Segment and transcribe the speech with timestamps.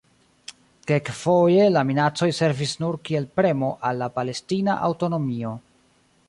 [0.91, 5.55] Kelkfoje la minacoj servis nur kiel premo al la palestina aŭtonomio.